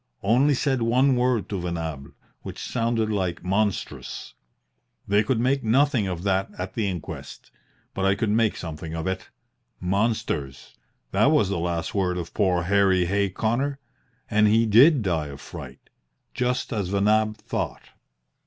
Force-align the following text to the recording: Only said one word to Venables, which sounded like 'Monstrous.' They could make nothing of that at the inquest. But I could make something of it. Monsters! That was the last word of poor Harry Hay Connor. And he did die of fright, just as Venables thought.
Only 0.23 0.55
said 0.55 0.81
one 0.81 1.15
word 1.15 1.47
to 1.49 1.61
Venables, 1.61 2.13
which 2.41 2.57
sounded 2.59 3.11
like 3.11 3.43
'Monstrous.' 3.45 4.33
They 5.07 5.21
could 5.21 5.39
make 5.39 5.63
nothing 5.63 6.07
of 6.07 6.23
that 6.23 6.49
at 6.57 6.73
the 6.73 6.87
inquest. 6.89 7.51
But 7.93 8.05
I 8.05 8.15
could 8.15 8.31
make 8.31 8.57
something 8.57 8.95
of 8.95 9.05
it. 9.05 9.29
Monsters! 9.79 10.73
That 11.11 11.27
was 11.27 11.49
the 11.49 11.59
last 11.59 11.93
word 11.93 12.17
of 12.17 12.33
poor 12.33 12.63
Harry 12.63 13.05
Hay 13.05 13.29
Connor. 13.29 13.77
And 14.27 14.47
he 14.47 14.65
did 14.65 15.03
die 15.03 15.27
of 15.27 15.39
fright, 15.39 15.91
just 16.33 16.73
as 16.73 16.87
Venables 16.89 17.37
thought. 17.37 17.83